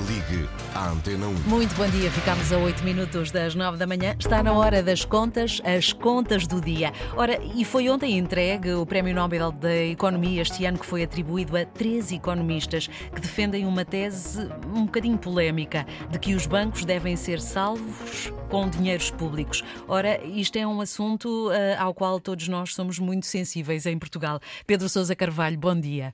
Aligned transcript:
Ligue 0.00 0.48
à 0.74 0.90
Antena 0.90 1.28
1. 1.28 1.32
Muito 1.48 1.72
bom 1.76 1.88
dia, 1.88 2.10
ficamos 2.10 2.52
a 2.52 2.58
8 2.58 2.82
minutos 2.82 3.30
das 3.30 3.54
9 3.54 3.78
da 3.78 3.86
manhã. 3.86 4.16
Está 4.18 4.42
na 4.42 4.52
hora 4.52 4.82
das 4.82 5.04
contas, 5.04 5.62
as 5.64 5.92
contas 5.92 6.48
do 6.48 6.60
dia. 6.60 6.92
Ora, 7.16 7.40
e 7.54 7.64
foi 7.64 7.88
ontem 7.88 8.18
entregue 8.18 8.72
o 8.72 8.84
Prémio 8.84 9.14
Nobel 9.14 9.52
da 9.52 9.74
Economia 9.76 10.42
este 10.42 10.64
ano 10.64 10.78
que 10.78 10.86
foi 10.86 11.04
atribuído 11.04 11.56
a 11.56 11.64
três 11.64 12.10
economistas 12.10 12.88
que 12.88 13.20
defendem 13.20 13.66
uma 13.66 13.84
tese 13.84 14.50
um 14.74 14.84
bocadinho 14.84 15.16
polémica 15.16 15.86
de 16.10 16.18
que 16.18 16.34
os 16.34 16.44
bancos 16.44 16.84
devem 16.84 17.14
ser 17.14 17.40
salvos 17.40 18.32
com 18.50 18.68
dinheiros 18.68 19.12
públicos. 19.12 19.62
Ora, 19.86 20.20
isto 20.24 20.56
é 20.56 20.66
um 20.66 20.80
assunto 20.80 21.50
uh, 21.50 21.52
ao 21.78 21.94
qual 21.94 22.18
todos 22.18 22.48
nós 22.48 22.74
somos 22.74 22.98
muito 22.98 23.26
sensíveis 23.26 23.86
em 23.86 23.96
Portugal. 23.96 24.40
Pedro 24.66 24.88
Sousa 24.88 25.14
Carvalho, 25.14 25.56
bom 25.56 25.78
dia. 25.78 26.12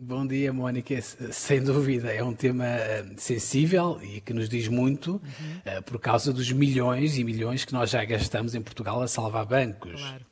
Bom 0.00 0.24
dia, 0.24 0.52
Mónica. 0.52 0.94
Sem 1.02 1.60
dúvida, 1.60 2.12
é 2.12 2.22
um 2.22 2.32
tema 2.32 2.64
eh, 2.64 3.04
sensível 3.16 3.98
e 4.00 4.20
que 4.20 4.32
nos 4.32 4.48
diz 4.48 4.68
muito 4.68 5.14
uhum. 5.14 5.82
por 5.84 5.98
causa 5.98 6.32
dos 6.32 6.52
milhões 6.52 7.18
e 7.18 7.24
milhões 7.24 7.64
que 7.64 7.72
nós 7.72 7.90
já 7.90 8.04
gastamos 8.04 8.54
em 8.54 8.62
Portugal 8.62 9.02
a 9.02 9.08
salvar 9.08 9.44
bancos. 9.44 10.00
Claro. 10.00 10.24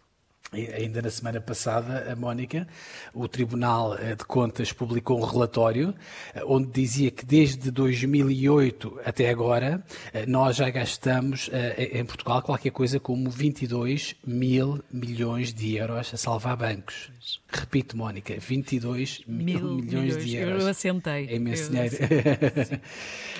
Ainda 0.52 1.02
na 1.02 1.10
semana 1.10 1.40
passada, 1.40 2.10
a 2.10 2.14
Mónica, 2.14 2.68
o 3.12 3.26
Tribunal 3.26 3.98
eh, 3.98 4.14
de 4.14 4.24
Contas 4.24 4.72
publicou 4.72 5.20
um 5.20 5.24
relatório 5.24 5.92
eh, 6.32 6.42
onde 6.46 6.70
dizia 6.70 7.10
que 7.10 7.26
desde 7.26 7.68
2008 7.72 9.00
até 9.04 9.28
agora 9.28 9.84
eh, 10.14 10.24
nós 10.24 10.56
já 10.56 10.70
gastamos 10.70 11.50
em 11.76 12.04
Portugal 12.04 12.42
qualquer 12.42 12.70
coisa 12.70 13.00
como 13.00 13.28
22 13.28 14.14
mil 14.24 14.82
milhões 14.92 15.52
de 15.52 15.76
euros 15.76 16.14
a 16.14 16.16
salvar 16.16 16.56
bancos. 16.56 17.10
Repito, 17.48 17.96
Mónica, 17.96 18.36
22 18.38 19.22
mil, 19.26 19.44
mil 19.44 19.74
milhões, 19.74 20.16
milhões, 20.16 20.24
de 20.24 20.36
euros. 20.36 20.62
Eu 20.62 20.70
assentei. 20.70 21.26
É 21.26 21.34
imenso 21.34 21.70
dinheiro. 21.70 21.96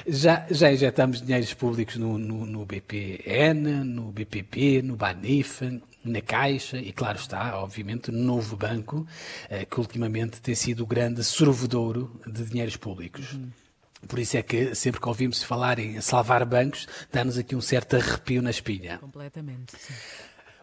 já, 0.09 0.45
já 0.51 0.73
injetamos 0.73 1.23
dinheiros 1.23 1.55
públicos 1.55 1.97
no, 1.97 2.19
no, 2.19 2.45
no 2.45 2.65
BPN, 2.67 3.85
no 3.85 4.11
BPP, 4.11 4.83
no 4.83 4.97
BANIF, 4.97 5.63
na 6.11 6.21
Caixa 6.21 6.79
e, 6.79 6.93
claro 6.93 7.19
está, 7.19 7.59
obviamente, 7.59 8.11
no 8.11 8.19
novo 8.19 8.57
banco, 8.57 9.07
eh, 9.49 9.65
que 9.65 9.79
ultimamente 9.79 10.41
tem 10.41 10.55
sido 10.55 10.85
o 10.85 10.87
grande 10.87 11.23
sorvedouro 11.25 12.21
de 12.27 12.45
dinheiros 12.45 12.77
públicos. 12.77 13.33
Uhum. 13.33 13.51
Por 14.07 14.19
isso 14.19 14.37
é 14.37 14.43
que 14.43 14.75
sempre 14.75 15.01
que 15.01 15.09
ouvimos 15.09 15.43
falar 15.43 15.79
em 15.79 16.01
salvar 16.01 16.45
bancos, 16.45 16.87
dá-nos 17.13 17.39
aqui 17.39 17.57
um 17.57 17.61
certo 17.61 17.97
arrepio 17.97 18.43
na 18.43 18.51
espinha. 18.51 18.99
Completamente. 18.99 19.73
Sim. 19.79 19.95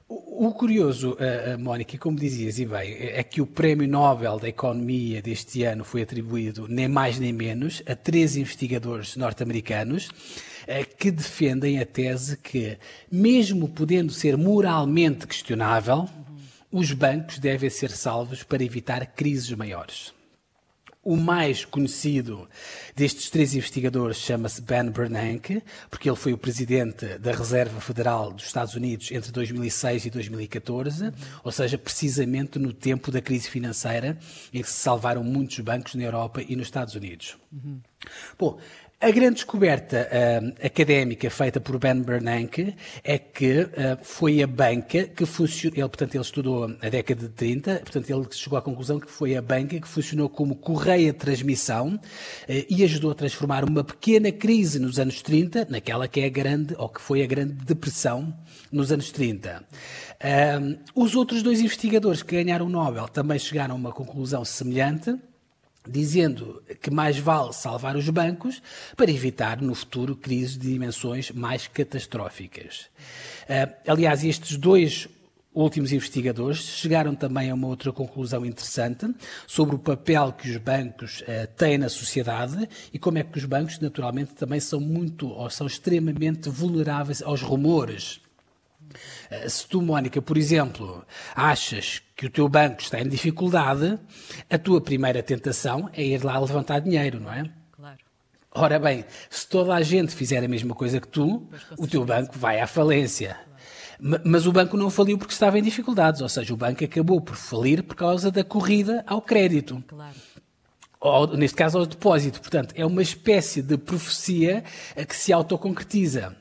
O, 0.07 0.51
curioso, 0.51 1.13
uh, 1.13 1.57
Mónica, 1.57 1.97
como 1.97 2.19
dizias 2.19 2.59
e 2.59 2.65
bem, 2.65 2.93
é 2.99 3.23
que 3.23 3.41
o 3.41 3.47
Prémio 3.47 3.87
Nobel 3.87 4.37
da 4.37 4.47
Economia 4.47 5.21
deste 5.21 5.63
ano 5.63 5.83
foi 5.83 6.03
atribuído 6.03 6.67
nem 6.67 6.87
mais 6.87 7.17
nem 7.17 7.33
menos 7.33 7.81
a 7.87 7.95
três 7.95 8.35
investigadores 8.35 9.15
norte-americanos 9.15 10.09
eh, 10.09 10.52
que 10.97 11.11
defendem 11.11 11.79
a 11.79 11.85
tese 11.85 12.37
que, 12.37 12.77
mesmo 13.11 13.67
podendo 13.69 14.11
ser 14.11 14.37
moralmente 14.37 15.27
questionável, 15.27 16.07
os 16.71 16.91
bancos 16.91 17.37
devem 17.37 17.69
ser 17.69 17.91
salvos 17.91 18.41
para 18.41 18.63
evitar 18.63 19.05
crises 19.05 19.51
maiores. 19.51 20.13
O 21.03 21.17
mais 21.17 21.65
conhecido 21.65 22.47
destes 22.95 23.29
três 23.29 23.53
investigadores 23.53 24.15
chama-se 24.15 24.61
Ben 24.61 24.89
Bernanke, 24.89 25.61
porque 25.89 26.09
ele 26.09 26.15
foi 26.15 26.31
o 26.31 26.37
presidente 26.37 27.17
da 27.19 27.33
Reserva 27.33 27.81
Federal 27.81 28.31
dos 28.31 28.45
Estados 28.45 28.73
Unidos 28.73 29.11
entre 29.11 29.29
2006 29.29 30.05
e 30.05 30.09
2014, 30.09 31.11
ou 31.43 31.51
seja, 31.51 31.77
precisamente 31.77 32.57
no 32.57 32.71
tempo 32.71 33.11
da 33.11 33.21
crise 33.21 33.49
financeira 33.49 34.17
em 34.53 34.61
que 34.61 34.69
se 34.69 34.79
salvaram 34.79 35.25
muitos 35.25 35.59
bancos 35.59 35.93
na 35.95 36.03
Europa 36.03 36.41
e 36.41 36.55
nos 36.55 36.67
Estados 36.67 36.95
Unidos. 36.95 37.35
Uhum. 37.51 37.81
Bom, 38.39 38.57
a 39.03 39.11
grande 39.11 39.35
descoberta 39.35 40.07
uh, 40.09 40.65
académica 40.65 41.29
feita 41.29 41.59
por 41.59 41.77
Ben 41.77 42.01
Bernanke 42.01 42.73
é 43.03 43.17
que 43.17 43.63
uh, 43.63 43.69
foi 44.01 44.41
a 44.41 44.47
banca 44.47 45.03
que 45.03 45.25
funcionou, 45.25 45.77
ele, 45.77 45.89
portanto, 45.89 46.15
ele 46.15 46.23
estudou 46.23 46.63
a 46.81 46.89
década 46.89 47.27
de 47.27 47.33
30, 47.33 47.79
portanto, 47.79 48.09
ele 48.09 48.25
chegou 48.31 48.57
à 48.57 48.61
conclusão 48.61 49.01
que 49.01 49.11
foi 49.11 49.35
a 49.35 49.41
banca 49.41 49.77
que 49.77 49.87
funcionou 49.89 50.29
como 50.29 50.55
correia 50.55 51.11
de 51.11 51.19
transmissão 51.19 51.95
uh, 51.95 51.99
e 52.47 52.81
ajudou 52.85 53.11
a 53.11 53.15
transformar 53.15 53.65
uma 53.65 53.83
pequena 53.83 54.31
crise 54.31 54.79
nos 54.79 54.97
anos 54.97 55.21
30 55.21 55.67
naquela 55.69 56.07
que 56.07 56.21
é 56.21 56.25
a 56.25 56.29
grande, 56.29 56.73
ou 56.77 56.87
que 56.87 57.01
foi 57.01 57.21
a 57.21 57.27
grande 57.27 57.55
depressão 57.55 58.33
nos 58.71 58.89
anos 58.89 59.11
30. 59.11 59.65
os 60.95 61.13
outros 61.13 61.43
dois 61.43 61.59
investigadores 61.59 62.23
que 62.23 62.41
ganharam 62.41 62.67
o 62.67 62.69
Nobel 62.69 63.09
também 63.09 63.37
chegaram 63.37 63.75
a 63.75 63.77
uma 63.77 63.91
conclusão 63.91 64.45
semelhante, 64.45 65.13
dizendo 65.87 66.61
que 66.81 66.89
mais 66.89 67.17
vale 67.17 67.53
salvar 67.53 67.95
os 67.95 68.09
bancos 68.09 68.61
para 68.95 69.11
evitar 69.11 69.61
no 69.61 69.75
futuro 69.75 70.15
crises 70.15 70.57
de 70.57 70.71
dimensões 70.71 71.31
mais 71.31 71.67
catastróficas. 71.67 72.89
Uh, 73.43 73.91
aliás, 73.91 74.23
estes 74.23 74.57
dois 74.57 75.07
últimos 75.53 75.91
investigadores 75.91 76.57
chegaram 76.57 77.13
também 77.13 77.51
a 77.51 77.53
uma 77.53 77.67
outra 77.67 77.91
conclusão 77.91 78.45
interessante 78.45 79.13
sobre 79.45 79.75
o 79.75 79.79
papel 79.79 80.33
que 80.33 80.49
os 80.49 80.57
bancos 80.57 81.21
uh, 81.21 81.47
têm 81.55 81.77
na 81.77 81.89
sociedade 81.89 82.67
e 82.91 82.97
como 82.97 83.17
é 83.17 83.23
que 83.23 83.37
os 83.37 83.45
bancos, 83.45 83.79
naturalmente, 83.79 84.33
também 84.33 84.59
são 84.59 84.79
muito 84.79 85.27
ou 85.27 85.49
são 85.49 85.67
extremamente 85.67 86.49
vulneráveis 86.49 87.21
aos 87.21 87.41
rumores 87.41 88.22
se 89.47 89.67
tu, 89.67 89.81
Mónica, 89.81 90.21
por 90.21 90.37
exemplo, 90.37 91.05
achas 91.35 92.01
que 92.15 92.25
o 92.25 92.29
teu 92.29 92.47
banco 92.47 92.81
está 92.81 92.99
em 92.99 93.07
dificuldade, 93.07 93.99
a 94.49 94.57
tua 94.57 94.81
primeira 94.81 95.21
tentação 95.21 95.89
é 95.93 96.03
ir 96.03 96.23
lá 96.23 96.39
levantar 96.39 96.79
dinheiro, 96.79 97.19
não 97.19 97.31
é? 97.31 97.49
Claro. 97.71 97.97
Ora 98.51 98.79
bem, 98.79 99.05
se 99.29 99.47
toda 99.47 99.73
a 99.73 99.81
gente 99.81 100.13
fizer 100.13 100.43
a 100.43 100.47
mesma 100.47 100.75
coisa 100.75 100.99
que 101.01 101.07
tu, 101.07 101.47
o 101.77 101.87
teu 101.87 102.05
banco 102.05 102.37
vai 102.37 102.59
à 102.61 102.67
falência. 102.67 103.35
Claro. 103.99 104.21
Mas 104.25 104.45
o 104.45 104.51
banco 104.51 104.75
não 104.75 104.89
faliu 104.89 105.17
porque 105.17 105.33
estava 105.33 105.57
em 105.57 105.63
dificuldades, 105.63 106.21
ou 106.21 106.29
seja, 106.29 106.53
o 106.53 106.57
banco 106.57 106.83
acabou 106.83 107.21
por 107.21 107.35
falir 107.35 107.83
por 107.83 107.95
causa 107.95 108.29
da 108.29 108.43
corrida 108.43 109.03
ao 109.07 109.21
crédito. 109.21 109.83
Claro. 109.87 110.15
Ou, 110.99 111.35
neste 111.35 111.57
caso, 111.57 111.77
ao 111.77 111.85
depósito. 111.85 112.39
Portanto, 112.39 112.73
é 112.77 112.85
uma 112.85 113.01
espécie 113.01 113.61
de 113.61 113.77
profecia 113.77 114.63
que 115.07 115.15
se 115.15 115.33
autoconcretiza. 115.33 116.35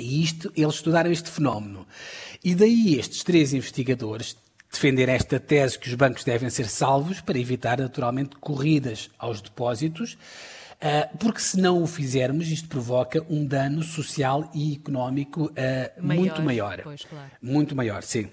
E 0.00 0.22
isto, 0.22 0.52
eles 0.56 0.74
estudaram 0.76 1.10
este 1.12 1.30
fenómeno. 1.30 1.86
E 2.42 2.54
daí 2.54 2.98
estes 2.98 3.22
três 3.22 3.52
investigadores 3.52 4.36
defender 4.70 5.08
esta 5.08 5.40
tese 5.40 5.78
que 5.78 5.88
os 5.88 5.94
bancos 5.94 6.24
devem 6.24 6.48
ser 6.48 6.68
salvos 6.68 7.20
para 7.20 7.38
evitar, 7.38 7.78
naturalmente, 7.78 8.36
corridas 8.36 9.10
aos 9.18 9.40
depósitos, 9.40 10.16
ah, 10.80 11.08
porque 11.18 11.40
se 11.40 11.60
não 11.60 11.82
o 11.82 11.86
fizermos, 11.86 12.48
isto 12.48 12.68
provoca 12.68 13.24
um 13.28 13.44
dano 13.44 13.82
social 13.82 14.50
e 14.54 14.74
económico 14.74 15.52
maior, 16.00 16.22
muito 16.22 16.42
maior. 16.42 16.80
Pois, 16.82 17.04
claro. 17.04 17.30
Muito 17.42 17.76
maior, 17.76 18.02
sim. 18.02 18.30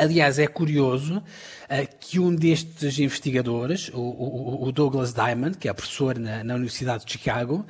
Aliás, 0.00 0.38
é 0.38 0.46
curioso 0.46 1.18
uh, 1.18 1.96
que 2.00 2.18
um 2.18 2.34
destes 2.34 2.98
investigadores, 2.98 3.90
o, 3.92 4.64
o, 4.66 4.72
Douglas 4.72 5.12
Diamond, 5.12 5.58
que 5.58 5.68
é 5.68 5.72
professor 5.74 6.18
na, 6.18 6.42
na, 6.42 6.54
Universidade 6.54 7.04
de 7.04 7.12
Chicago, 7.12 7.66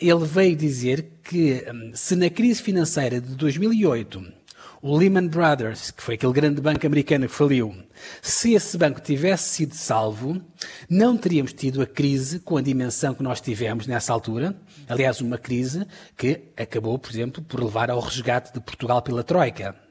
ele 0.00 0.24
veio 0.24 0.56
dizer 0.56 1.06
que 1.22 1.62
um, 1.70 1.90
se 1.94 2.16
na 2.16 2.30
crise 2.30 2.62
financeira 2.62 3.20
de 3.20 3.34
2008 3.34 4.32
o 4.80 4.96
Lehman 4.96 5.28
Brothers, 5.28 5.90
que 5.90 6.02
foi 6.02 6.14
aquele 6.14 6.32
grande 6.32 6.60
banco 6.62 6.86
americano 6.86 7.26
que 7.26 7.34
faliu, 7.34 7.74
se 8.22 8.54
esse 8.54 8.78
banco 8.78 9.00
tivesse 9.00 9.50
sido 9.50 9.74
salvo, 9.74 10.40
não 10.88 11.18
teríamos 11.18 11.52
tido 11.52 11.82
a 11.82 11.86
crise 11.86 12.38
com 12.38 12.56
a 12.56 12.62
dimensão 12.62 13.12
que 13.12 13.22
nós 13.22 13.42
tivemos 13.42 13.86
nessa 13.86 14.12
altura. 14.12 14.56
Aliás, 14.88 15.20
uma 15.20 15.36
crise 15.36 15.86
que 16.16 16.48
acabou, 16.56 16.98
por 16.98 17.10
exemplo, 17.10 17.42
por 17.42 17.62
levar 17.62 17.90
ao 17.90 18.00
resgate 18.00 18.54
de 18.54 18.60
Portugal 18.60 19.02
pela 19.02 19.22
Troika. 19.22 19.83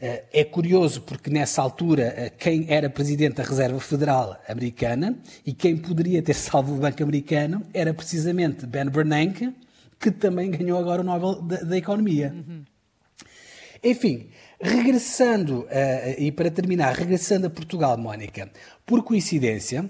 Eh, 0.00 0.24
é 0.32 0.44
curioso 0.44 1.02
porque 1.02 1.28
nessa 1.28 1.60
altura 1.60 2.14
eh, 2.16 2.30
quem 2.30 2.66
era 2.68 2.88
presidente 2.88 3.34
da 3.34 3.42
Reserva 3.42 3.80
Federal 3.80 4.40
Americana 4.48 5.18
e 5.44 5.52
quem 5.52 5.76
poderia 5.76 6.22
ter 6.22 6.34
salvo 6.38 6.74
o 6.74 6.78
Banco 6.78 7.02
Americano 7.02 7.62
era 7.74 7.92
precisamente 7.92 8.64
Ben 8.64 8.88
Bernanke, 8.88 9.52
que 9.98 10.12
também 10.12 10.52
ganhou 10.52 10.78
agora 10.78 11.00
o 11.00 11.04
Nobel 11.04 11.42
da, 11.42 11.56
da 11.56 11.76
Economia. 11.76 12.32
Uhum. 12.32 12.64
Enfim, 13.82 14.28
regressando, 14.60 15.60
uh, 15.62 16.14
e 16.16 16.30
para 16.32 16.50
terminar, 16.50 16.94
regressando 16.94 17.46
a 17.46 17.50
Portugal, 17.50 17.96
Mónica, 17.96 18.50
por 18.86 19.02
coincidência, 19.02 19.88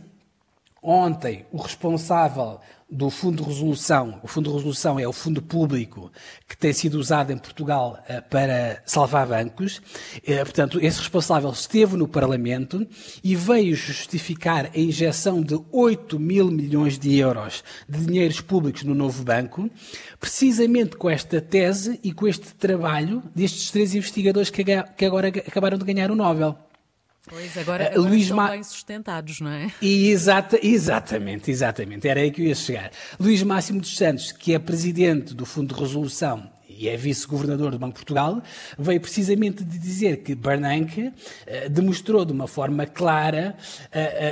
ontem 0.83 1.47
o 1.53 1.61
responsável 1.61 2.61
do 2.91 3.11
Fundo 3.11 3.43
de 3.43 3.49
Resolução. 3.49 4.19
O 4.23 4.29
Fundo 4.29 4.49
de 4.49 4.57
Resolução 4.57 4.99
é 4.99 5.07
o 5.07 5.13
fundo 5.13 5.43
público 5.43 6.11
que 6.49 6.57
tem 6.57 6.73
sido 6.73 6.95
usado 6.95 7.31
em 7.31 7.37
Portugal 7.37 8.03
uh, 8.09 8.23
para 8.31 8.83
salvar 8.87 9.27
bancos. 9.27 9.79
Uh, 10.19 10.37
portanto, 10.39 10.79
esse 10.81 10.99
responsável 10.99 11.51
esteve 11.51 11.97
no 11.97 12.09
Parlamento 12.09 12.87
e 13.23 13.37
veio 13.37 13.77
justificar 13.77 14.71
a 14.75 14.79
injeção 14.79 15.43
de 15.43 15.61
8 15.71 16.19
mil 16.19 16.51
milhões 16.51 16.99
de 16.99 17.15
euros 17.17 17.63
de 17.87 18.07
dinheiros 18.07 18.41
públicos 18.41 18.83
no 18.85 18.95
novo 18.95 19.23
banco, 19.23 19.71
precisamente 20.19 20.97
com 20.97 21.11
esta 21.11 21.43
tese 21.43 22.01
e 22.03 22.13
com 22.13 22.27
este 22.27 22.55
trabalho 22.55 23.23
destes 23.35 23.71
três 23.71 23.95
investigadores 23.95 24.49
que 24.49 25.05
agora 25.05 25.29
acabaram 25.29 25.77
de 25.77 25.85
ganhar 25.85 26.11
o 26.11 26.17
Nobel. 26.17 26.68
Pois, 27.29 27.57
agora, 27.57 27.87
agora 27.87 28.01
Luís 28.01 28.23
estão 28.23 28.37
Ma... 28.37 28.51
bem 28.51 28.63
sustentados, 28.63 29.41
não 29.41 29.51
é? 29.51 29.71
E 29.81 30.11
exata, 30.11 30.59
exatamente, 30.63 31.51
exatamente, 31.51 32.09
era 32.09 32.21
aí 32.21 32.31
que 32.31 32.43
eu 32.43 32.47
ia 32.47 32.55
chegar. 32.55 32.91
Luís 33.19 33.43
Máximo 33.43 33.81
dos 33.81 33.97
Santos, 33.97 34.33
que 34.33 34.55
é 34.55 34.59
presidente 34.59 35.35
do 35.35 35.45
Fundo 35.45 35.75
de 35.75 35.81
Resolução 35.81 36.49
e 36.79 36.89
é 36.89 36.97
vice-governador 36.97 37.73
do 37.73 37.79
Banco 37.79 37.95
de 37.95 37.99
Portugal, 37.99 38.41
veio 38.79 39.01
precisamente 39.01 39.65
de 39.65 39.79
dizer 39.79 40.19
que 40.19 40.35
Bernanke 40.35 41.09
uh, 41.09 41.69
demonstrou 41.69 42.25
de 42.25 42.33
uma 42.33 42.47
forma 42.47 42.87
clara 42.87 43.57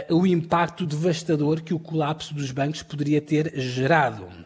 uh, 0.09 0.15
uh, 0.15 0.21
o 0.21 0.27
impacto 0.27 0.87
devastador 0.87 1.63
que 1.63 1.75
o 1.75 1.79
colapso 1.79 2.33
dos 2.33 2.53
bancos 2.53 2.83
poderia 2.83 3.21
ter 3.21 3.53
gerado. 3.59 4.46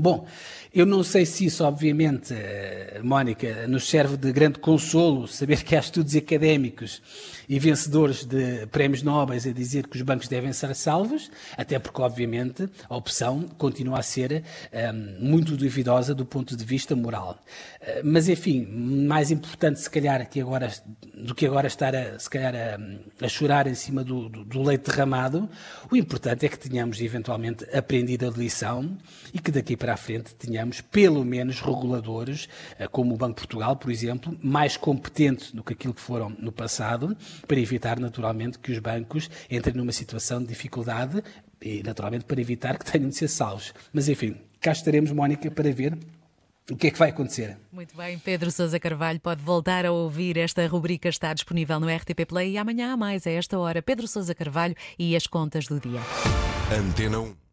Bom, 0.00 0.26
eu 0.72 0.84
não 0.84 1.02
sei 1.02 1.24
se 1.24 1.46
isso, 1.46 1.64
obviamente, 1.64 2.34
eh, 2.34 3.00
Mónica, 3.02 3.66
nos 3.66 3.88
serve 3.88 4.16
de 4.16 4.30
grande 4.30 4.58
consolo 4.58 5.26
saber 5.26 5.62
que 5.64 5.74
há 5.74 5.80
estudos 5.80 6.14
académicos 6.14 7.02
e 7.48 7.58
vencedores 7.58 8.24
de 8.24 8.66
prémios 8.66 9.02
nobres 9.02 9.46
a 9.46 9.52
dizer 9.52 9.86
que 9.86 9.96
os 9.96 10.02
bancos 10.02 10.28
devem 10.28 10.52
ser 10.52 10.74
salvos, 10.74 11.30
até 11.56 11.78
porque, 11.78 12.02
obviamente, 12.02 12.68
a 12.88 12.96
opção 12.96 13.44
continua 13.56 14.00
a 14.00 14.02
ser 14.02 14.44
um, 14.72 14.78
ehm, 14.78 15.16
muito 15.18 15.56
duvidosa 15.56 16.14
do 16.14 16.26
ponto 16.26 16.54
de 16.54 16.64
vista 16.64 16.94
moral. 16.94 17.42
Uh, 17.80 18.00
mas, 18.04 18.28
enfim, 18.28 18.66
mais 18.66 19.30
importante, 19.30 19.80
se 19.80 19.88
calhar, 19.88 20.28
que 20.28 20.40
agora, 20.40 20.70
do 21.14 21.34
que 21.34 21.46
agora 21.46 21.66
estar, 21.66 21.94
a, 21.96 22.18
se 22.18 22.28
calhar, 22.28 22.54
a, 22.54 23.24
a 23.24 23.28
chorar 23.28 23.66
em 23.66 23.74
cima 23.74 24.04
do, 24.04 24.28
do, 24.28 24.44
do 24.44 24.62
leite 24.62 24.90
derramado, 24.90 25.48
o 25.90 25.96
importante 25.96 26.44
é 26.44 26.48
que 26.48 26.58
tenhamos, 26.58 27.00
eventualmente, 27.00 27.64
aprendido 27.74 28.28
a 28.28 28.30
lição 28.30 28.98
e 29.32 29.38
que 29.38 29.50
daqui 29.50 29.76
para 29.76 29.87
a 29.88 29.96
frente 29.96 30.34
tenhamos, 30.34 30.80
pelo 30.80 31.24
menos, 31.24 31.60
reguladores, 31.60 32.48
uh, 32.78 32.88
como 32.90 33.14
o 33.14 33.16
Banco 33.16 33.34
de 33.34 33.46
Portugal, 33.46 33.76
por 33.76 33.90
exemplo, 33.90 34.36
mais 34.42 34.76
competentes 34.76 35.52
do 35.52 35.62
que 35.62 35.72
aquilo 35.72 35.94
que 35.94 36.00
foram 36.00 36.30
no 36.38 36.52
passado, 36.52 37.16
para 37.46 37.58
evitar, 37.58 37.98
naturalmente, 37.98 38.58
que 38.58 38.72
os 38.72 38.78
bancos 38.78 39.30
entrem 39.50 39.74
numa 39.74 39.92
situação 39.92 40.40
de 40.40 40.48
dificuldade 40.48 41.22
e, 41.60 41.82
naturalmente, 41.82 42.24
para 42.24 42.40
evitar 42.40 42.78
que 42.78 42.90
tenham 42.90 43.08
de 43.08 43.16
ser 43.16 43.28
salvos. 43.28 43.74
Mas, 43.92 44.08
enfim, 44.08 44.36
cá 44.60 44.72
estaremos, 44.72 45.10
Mónica, 45.10 45.50
para 45.50 45.72
ver 45.72 45.96
o 46.70 46.76
que 46.76 46.88
é 46.88 46.90
que 46.90 46.98
vai 46.98 47.08
acontecer? 47.08 47.56
Muito 47.72 47.96
bem, 47.96 48.18
Pedro 48.18 48.50
Sousa 48.50 48.78
Carvalho 48.78 49.18
pode 49.18 49.42
voltar 49.42 49.86
a 49.86 49.92
ouvir 49.92 50.36
esta 50.36 50.66
rubrica, 50.66 51.08
está 51.08 51.32
disponível 51.32 51.80
no 51.80 51.88
RTP 51.88 52.26
Play 52.26 52.52
e 52.52 52.58
amanhã 52.58 52.92
há 52.92 52.96
mais 52.96 53.26
a 53.26 53.30
esta 53.30 53.58
hora. 53.58 53.80
Pedro 53.80 54.06
Sousa 54.06 54.34
Carvalho 54.34 54.74
e 54.98 55.16
as 55.16 55.26
contas 55.26 55.66
do 55.66 55.80
dia. 55.80 56.00
Antena 56.70 57.20
1. 57.20 57.47